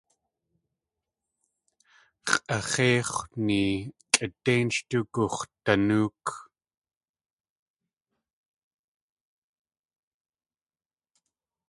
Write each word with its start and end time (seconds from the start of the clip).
X̲ʼax̲éini 2.31 3.61
kʼidéin 4.13 4.67
sh 4.75 4.81
tugux̲danóok. 4.89 6.25